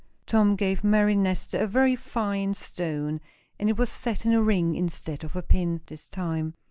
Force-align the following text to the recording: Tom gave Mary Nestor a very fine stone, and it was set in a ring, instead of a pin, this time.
Tom 0.25 0.55
gave 0.55 0.83
Mary 0.83 1.15
Nestor 1.15 1.59
a 1.59 1.67
very 1.67 1.95
fine 1.95 2.55
stone, 2.55 3.21
and 3.59 3.69
it 3.69 3.77
was 3.77 3.89
set 3.89 4.25
in 4.25 4.33
a 4.33 4.41
ring, 4.41 4.73
instead 4.73 5.23
of 5.23 5.35
a 5.35 5.43
pin, 5.43 5.79
this 5.85 6.09
time. 6.09 6.55